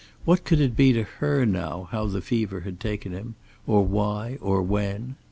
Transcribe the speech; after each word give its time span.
What 0.25 0.43
could 0.45 0.59
it 0.59 0.75
be 0.75 0.93
to 0.93 1.03
her 1.03 1.45
now 1.45 1.87
how 1.91 2.07
the 2.07 2.23
fever 2.23 2.61
had 2.61 2.79
taken 2.79 3.11
him, 3.11 3.35
or 3.67 3.85
why 3.85 4.39
or 4.41 4.59
when? 4.63 5.15